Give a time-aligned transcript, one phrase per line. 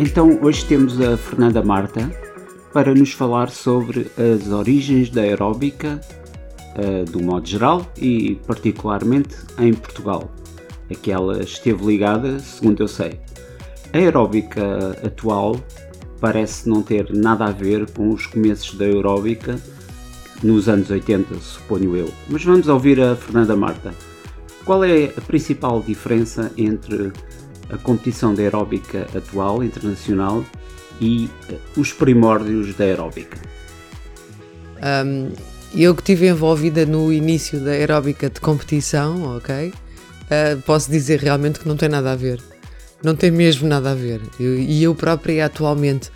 [0.00, 2.08] Então hoje temos a Fernanda Marta
[2.72, 6.00] para nos falar sobre as origens da aeróbica
[6.76, 10.30] uh, do modo geral e particularmente em Portugal,
[10.88, 13.18] a que ela esteve ligada, segundo eu sei.
[13.92, 15.56] A aeróbica atual
[16.20, 19.58] parece não ter nada a ver com os começos da aeróbica
[20.44, 22.08] nos anos 80, suponho eu.
[22.28, 23.92] Mas vamos ouvir a Fernanda Marta.
[24.64, 27.10] Qual é a principal diferença entre
[27.70, 30.44] a competição da aeróbica atual, internacional,
[31.00, 33.38] e eh, os primórdios da aeróbica?
[34.82, 35.32] Um,
[35.74, 39.68] eu que estive envolvida no início da aeróbica de competição, ok?
[39.68, 42.40] Uh, posso dizer realmente que não tem nada a ver.
[43.02, 44.20] Não tem mesmo nada a ver.
[44.40, 46.10] Eu, e eu própria atualmente,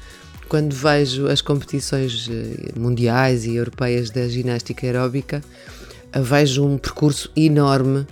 [0.48, 5.43] quando vejo as competições eh, mundiais e europeias da ginástica aeróbica,
[6.13, 8.04] vejo um percurso enorme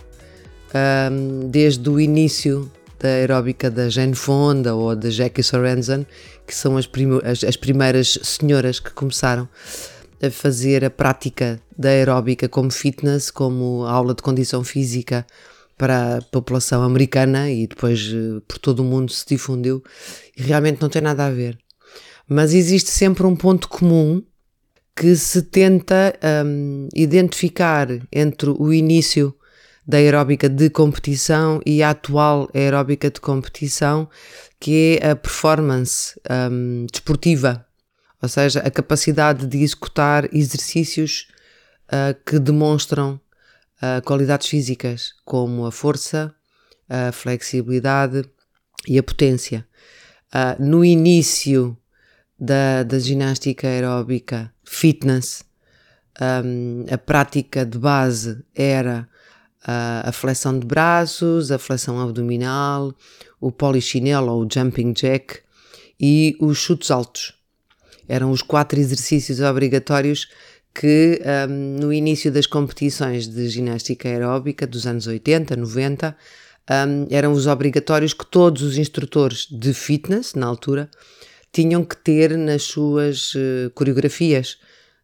[1.12, 2.70] um, desde o início
[3.00, 6.06] da aeróbica da Jane Fonda ou da Jackie Sorensen,
[6.46, 6.88] que são as,
[7.24, 9.48] as, as primeiras senhoras que começaram
[10.22, 15.26] a fazer a prática da aeróbica como fitness, como aula de condição física
[15.78, 19.82] para a população americana e depois eh, por todo o mundo se difundiu
[20.36, 21.58] e realmente não tem nada a ver.
[22.28, 24.22] Mas existe sempre um ponto comum
[24.94, 26.14] que se tenta
[26.44, 29.34] um, identificar entre o início
[29.90, 34.08] da aeróbica de competição e a atual aeróbica de competição,
[34.60, 37.66] que é a performance um, desportiva,
[38.22, 41.26] ou seja, a capacidade de executar exercícios
[41.88, 43.20] uh, que demonstram
[43.82, 46.32] uh, qualidades físicas, como a força,
[46.88, 48.24] a flexibilidade
[48.86, 49.66] e a potência.
[50.32, 51.76] Uh, no início
[52.38, 55.42] da, da ginástica aeróbica fitness,
[56.44, 59.09] um, a prática de base era
[59.64, 62.94] a, flexão de braços, a flexão abdominal,
[63.40, 65.40] o polichinelo ou o jumping jack
[65.98, 67.34] e os chutes altos.
[68.08, 70.28] Eram os quatro exercícios obrigatórios
[70.74, 76.16] que um, no início das competições de ginástica aeróbica dos anos 80, 90,
[76.70, 80.88] um, eram os obrigatórios que todos os instrutores de fitness, na altura,
[81.52, 84.58] tinham que ter nas suas uh, coreografias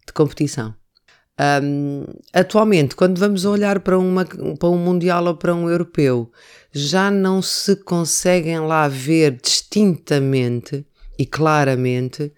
[0.06, 0.74] de competição.
[1.38, 6.30] Um, atualmente, quando vamos olhar para, uma, para um Mundial ou para um Europeu,
[6.72, 10.86] já não se conseguem lá ver distintamente
[11.18, 12.32] e claramente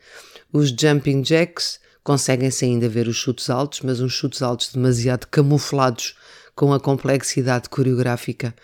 [0.52, 6.16] os jumping jacks, conseguem-se ainda ver os chutes altos, mas uns chutes altos demasiado camuflados
[6.54, 8.54] com a complexidade coreográfica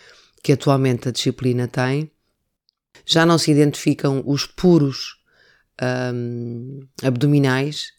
[0.42, 2.10] que atualmente a disciplina tem.
[3.06, 5.16] Já não se identificam os puros
[6.12, 7.92] um, abdominais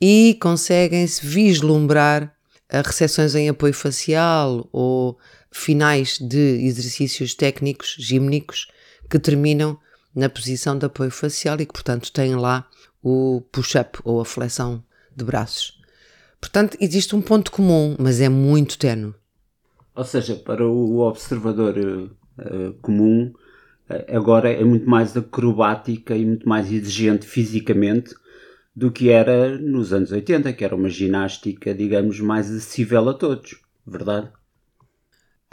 [0.00, 2.34] e conseguem-se vislumbrar
[2.68, 5.18] a recepções em apoio facial ou
[5.50, 8.68] finais de exercícios técnicos, gímnicos,
[9.10, 9.78] que terminam
[10.14, 12.68] na posição de apoio facial e que, portanto, têm lá
[13.02, 14.82] o push-up ou a flexão
[15.14, 15.78] de braços.
[16.40, 19.14] Portanto, existe um ponto comum, mas é muito tenue.
[19.94, 23.32] Ou seja, para o observador uh, comum,
[24.08, 28.14] agora é muito mais acrobática e muito mais exigente fisicamente
[28.74, 33.60] do que era nos anos 80, que era uma ginástica, digamos, mais acessível a todos,
[33.86, 34.30] verdade?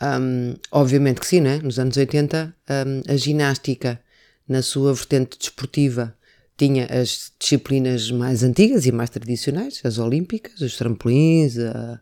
[0.01, 1.57] Um, obviamente que sim, né?
[1.57, 4.00] Nos anos 80, um, a ginástica,
[4.47, 6.16] na sua vertente desportiva,
[6.56, 12.00] tinha as disciplinas mais antigas e mais tradicionais, as olímpicas, os trampolins, a,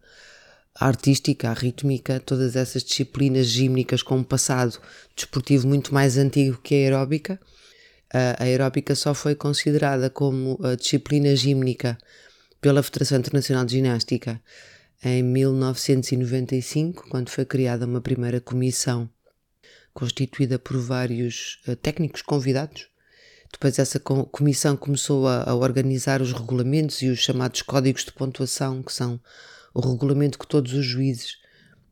[0.79, 4.77] a artística, a rítmica, todas essas disciplinas gímnicas com um passado
[5.15, 7.39] desportivo muito mais antigo que a aeróbica
[8.15, 11.97] a aeróbica só foi considerada como disciplina gímnica
[12.61, 14.41] pela Federação Internacional de Ginástica
[15.03, 19.09] em 1995, quando foi criada uma primeira comissão
[19.93, 22.87] constituída por vários uh, técnicos convidados.
[23.51, 28.83] Depois essa comissão começou a, a, organizar os regulamentos e os chamados códigos de pontuação,
[28.83, 29.19] que são
[29.73, 31.37] o regulamento que todos os juízes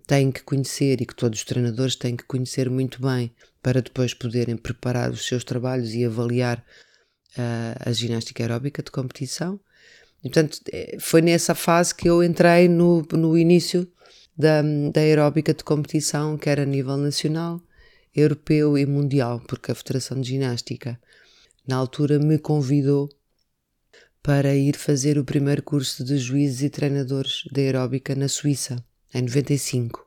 [0.05, 4.13] têm que conhecer e que todos os treinadores têm que conhecer muito bem para depois
[4.13, 6.59] poderem preparar os seus trabalhos e avaliar
[7.37, 9.59] uh, a ginástica aeróbica de competição.
[10.23, 13.89] E, portanto, é, foi nessa fase que eu entrei no, no início
[14.37, 14.61] da,
[14.91, 17.61] da aeróbica de competição, quer a nível nacional,
[18.15, 20.99] europeu e mundial, porque a Federação de Ginástica,
[21.67, 23.09] na altura, me convidou
[24.21, 28.83] para ir fazer o primeiro curso de juízes e treinadores de aeróbica na Suíça,
[29.13, 29.99] em 95.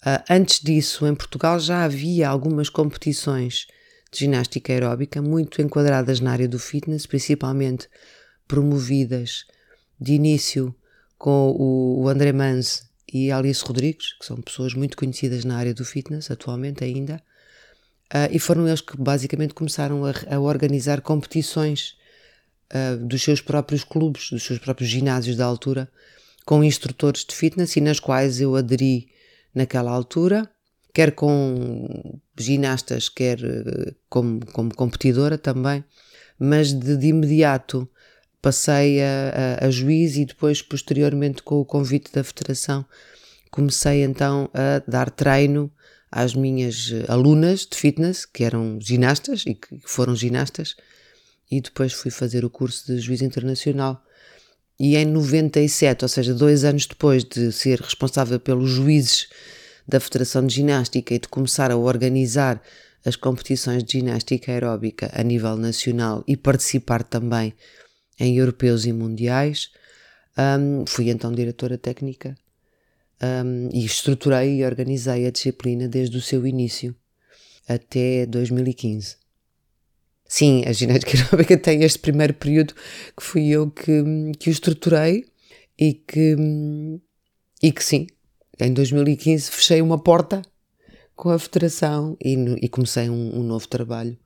[0.00, 3.66] Uh, antes disso, em Portugal já havia algumas competições
[4.12, 7.88] de ginástica aeróbica muito enquadradas na área do fitness, principalmente
[8.46, 9.44] promovidas
[10.00, 10.74] de início
[11.18, 15.74] com o, o André Mans e Alice Rodrigues, que são pessoas muito conhecidas na área
[15.74, 17.22] do fitness atualmente ainda.
[18.12, 21.96] Uh, e foram eles que basicamente começaram a, a organizar competições
[22.72, 25.90] uh, dos seus próprios clubes, dos seus próprios ginásios da altura,
[26.48, 29.10] com instrutores de fitness e nas quais eu aderi
[29.54, 30.50] naquela altura,
[30.94, 35.84] quer com ginastas, quer uh, como, como competidora também,
[36.38, 37.86] mas de, de imediato
[38.40, 42.82] passei a, a, a juiz e depois, posteriormente, com o convite da Federação,
[43.50, 45.70] comecei então a dar treino
[46.10, 50.76] às minhas eh, alunas de fitness, que eram ginastas e que foram ginastas,
[51.50, 54.02] e depois fui fazer o curso de juiz internacional.
[54.78, 59.28] E em 97, ou seja, dois anos depois de ser responsável pelos juízes
[59.86, 62.62] da Federação de Ginástica e de começar a organizar
[63.04, 67.54] as competições de ginástica aeróbica a nível nacional e participar também
[68.20, 69.70] em europeus e mundiais,
[70.36, 72.36] um, fui então diretora técnica
[73.22, 76.94] um, e estruturei e organizei a disciplina desde o seu início
[77.68, 79.16] até 2015.
[80.28, 82.74] Sim, a ginástica aeróbica tem este primeiro período
[83.16, 84.04] que fui eu que,
[84.38, 85.24] que o estruturei
[85.78, 86.36] e que,
[87.62, 88.06] e que sim,
[88.60, 90.42] em 2015 fechei uma porta
[91.16, 94.16] com a federação e, e comecei um, um, novo trabalho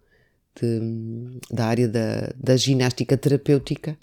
[0.60, 3.96] de, da área da, da ginástica terapêutica,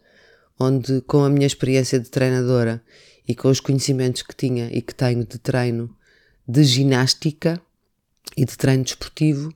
[0.58, 2.82] onde com a minha experiência de treinadora
[3.28, 5.94] e com os conhecimentos que tinha e que tenho de treino
[6.48, 7.62] de ginástica
[8.36, 9.54] e de treino desportivo,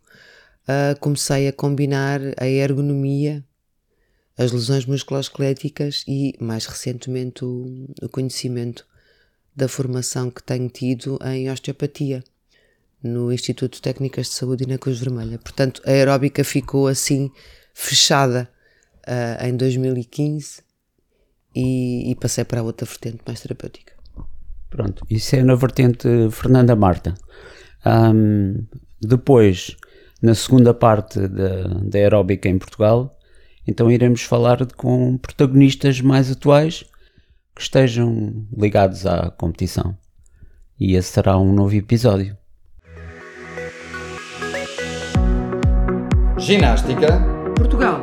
[0.67, 3.43] uh, comecei a combinar a ergonomia,
[4.37, 8.85] as lesões musculoesqueléticas e, mais recentemente, o, o conhecimento
[9.55, 12.23] da formação que tenho tido em osteopatia
[13.01, 15.37] no Instituto de Técnicas de Saúde e na Cruz Vermelha.
[15.37, 17.29] Portanto, a aeróbica ficou assim
[17.73, 18.49] fechada
[19.07, 20.61] uh, em 2015
[21.55, 23.93] e, e passei para outra vertente mais terapêutica.
[24.69, 27.13] Pronto, isso é na vertente Fernanda Marta.
[27.85, 28.65] Um,
[28.99, 29.75] depois,
[30.23, 33.19] na segunda parte da, da aeróbica em Portugal,
[33.67, 36.85] então iremos falar com protagonistas mais atuais
[37.53, 39.97] que estejam ligados à competição.
[40.79, 42.37] E esse será um novo episódio.
[46.37, 47.21] Ginástica
[47.57, 48.01] Portugal